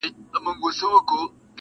[0.03, 1.23] خلک درپسې ګوري